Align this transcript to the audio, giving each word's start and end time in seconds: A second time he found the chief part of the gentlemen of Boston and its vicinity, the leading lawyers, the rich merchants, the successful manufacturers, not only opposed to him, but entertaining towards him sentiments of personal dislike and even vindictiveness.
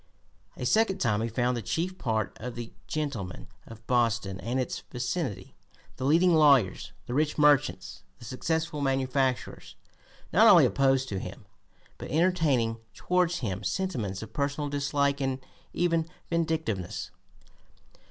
A 0.57 0.65
second 0.65 0.97
time 0.97 1.21
he 1.21 1.27
found 1.29 1.55
the 1.55 1.61
chief 1.61 1.99
part 1.99 2.35
of 2.39 2.55
the 2.55 2.73
gentlemen 2.87 3.45
of 3.67 3.85
Boston 3.85 4.39
and 4.39 4.59
its 4.59 4.79
vicinity, 4.91 5.53
the 5.97 6.05
leading 6.07 6.33
lawyers, 6.33 6.91
the 7.05 7.13
rich 7.13 7.37
merchants, 7.37 8.01
the 8.17 8.25
successful 8.25 8.81
manufacturers, 8.81 9.75
not 10.33 10.47
only 10.47 10.65
opposed 10.65 11.07
to 11.09 11.19
him, 11.19 11.45
but 11.99 12.09
entertaining 12.09 12.77
towards 12.95 13.41
him 13.41 13.63
sentiments 13.63 14.23
of 14.23 14.33
personal 14.33 14.71
dislike 14.71 15.21
and 15.21 15.39
even 15.71 16.07
vindictiveness. 16.31 17.11